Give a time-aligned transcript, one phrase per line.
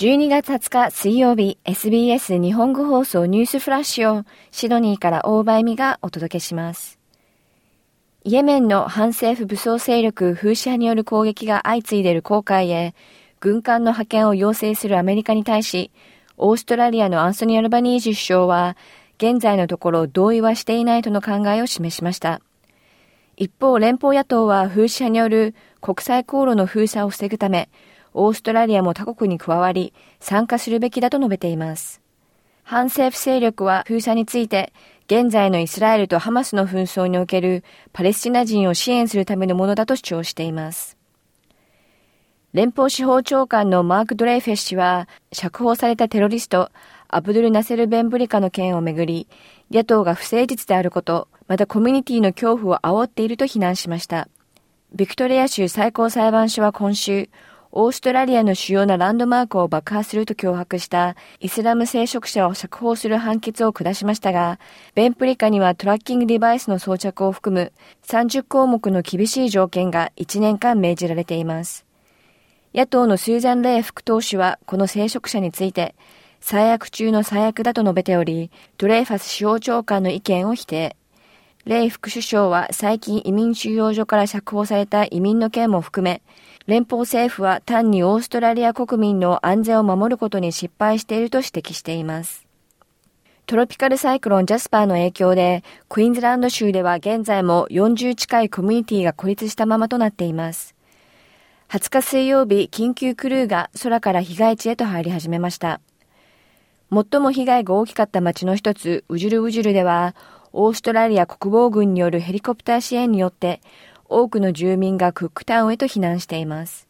[0.00, 6.98] 12月20日水曜日 SBS 日本語放送ニュースフラッシュをシドニーから大場恵美がお届けします。
[8.24, 12.94] イエメンの反政府武装勢力フーシ派による攻撃が相次いでいる航海へ
[13.40, 15.90] 軍艦の派遣を要請するアメリカに対し、
[16.38, 18.78] オーストラリアのアンソニー・アルバニージ首相は
[19.18, 22.40] 現在のところ同意はしていないとの考えを示しました。
[23.36, 27.68] 一方、連邦野党はフーシ派による国際航路の封鎖を防ぐため、
[28.14, 32.00] オーストラリアも他国に加わり、参加するべきだと述べています。
[32.62, 34.72] 反政府勢力は封鎖について、
[35.06, 40.96] 現在のイスラエルとハマスの紛争におけるパレスチナ人を支援するためのものだと主張しています。
[42.52, 46.70] 連邦司法長官のマーク・ドレイフェス氏は、釈放されたテロリスト、
[47.08, 49.28] アブドゥル・ナセル・ベンブリカの件をめぐり、
[49.70, 54.28] 野党が不誠実であること、またコミュニティの恐怖を煽っていると非難しました。
[54.94, 57.28] ビクトリア州最高裁判所は今週、
[57.72, 64.58] オーストラリアの主要なランドマークを爆破すると脅迫したイスラム聖職者を釈放する判決を下しましたが、
[64.96, 67.72] ベンプリカにはトラッキングデバイスの装着を含む
[68.06, 71.86] 30項目の厳しい条件が1年間命じられています。
[72.74, 75.94] 野党のスーザン・レイ副党首はこの聖職者について、
[76.40, 80.96] 最悪中の最悪だと述べており、ドレイファス司法長官の意見を否定。
[81.66, 86.22] レイ副首相は最近移民収容所から釈放された移民の件も含め、
[86.66, 92.46] 連邦政府は単にオーストラリア国民の安全を守ることに失敗していると指摘しています。
[93.46, 100.74] トロピカルサイクロンジャスパーの影響で、クイーンズランド州では現在も40近いコミュニティが孤立したままとなっています。
[101.68, 105.80] 20日水曜日、緊急クルーが空から被害地へと入り始めました。
[106.92, 110.14] 最も被害が大きかった町の一つ、ウジュルウジュルでは、
[110.52, 113.60] オーストラリア国防軍によるヘリコプター支援によって、
[114.08, 116.88] 多くの住民がクックタウンへと避難しています。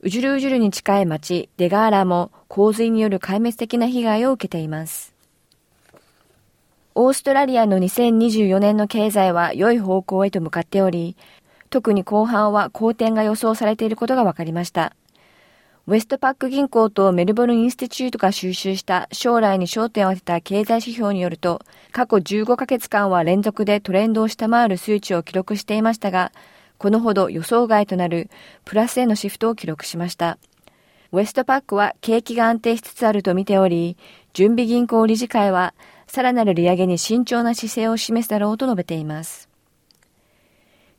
[0.00, 5.14] ウジュルウジュルに近い町デガーラも洪水による壊滅的な被害を受けています。
[6.94, 11.16] オーストラリアの2024年の経済は良い方向へと向かっており、
[11.70, 14.94] 特に後半は好転が予想されていることが分かりました。
[15.88, 26.32] ウェストパック銀行とメルボルンインスティチュートが収集した将来に焦点を当てた経済指標によると、過去15ヶ月間は連続でトレンドを下回る数値を記録していましたが、
[26.78, 28.30] このほど予想外となる
[28.64, 30.38] プラスへのシフトを記録しました。
[31.12, 33.96] ウェストパックは景気が安定しつつあると見ており、
[34.32, 35.72] 準備銀行理事会は
[36.08, 39.48] さらなる利上げに慎重な姿勢を示すだろうと述べています。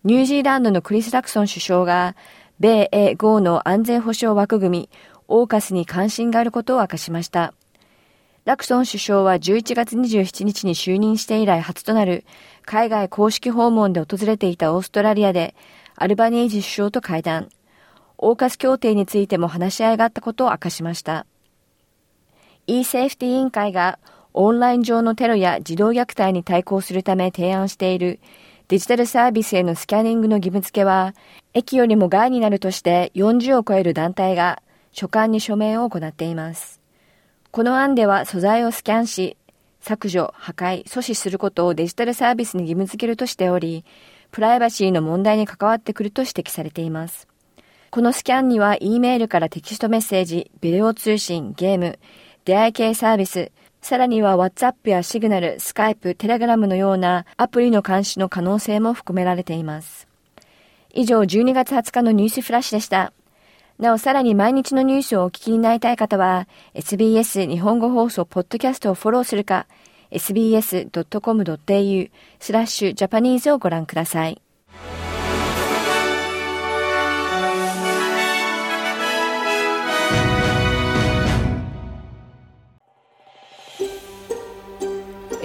[0.06, 2.16] ニュージーランドのクリス・ラクソン首相が
[2.60, 4.90] 米英豪の安全保障枠組み、
[5.28, 7.54] オーカスに関心があることを明かしました。
[8.46, 12.24] ラクソン首相は11月27日に就任して以来初となる
[12.66, 15.54] 海外公式訪問で訪れていたオーストラリアで
[15.96, 17.50] アルバニージ首相と会談。
[18.18, 21.28] オーカス協定についても話し合いがあったことを明かしました。
[22.66, 24.00] e-safety 委員会が
[24.34, 28.20] オンライン上のテロや児童虐待に対抗するため提案している
[28.68, 31.16] デジタルサービスへのスキャニングの義務付けは、
[31.54, 34.62] 駅よりも害になるとして40を超える団体が
[34.92, 36.82] 書簡に署名を行っています。
[37.52, 39.38] この案では素材をスキャンし、
[39.80, 43.86] 削除、破壊、阻止することをデジタルサービスに義務付けるとしており、
[44.32, 47.26] プライバシーの問題に関わってくると指摘されています。
[47.90, 52.00] このスキャンには E メールからテキストメッセージ、ビデオ通信、ゲーム、
[52.44, 60.08] 出会い系サービス、さらには WhatsApp や Signal、Skype、Telegram のようなアプリの監視の可能性も含められています。
[60.94, 63.14] 以上、12月20日のニュースフラッシュでした。
[63.80, 69.68] なお、さらに毎日のニュースをお聞きになりたい方は、SBS 日本語放送ポッドキャストをフォローするか、
[70.12, 74.42] sbs.com.au スラッシュジャパニーズをご覧ください。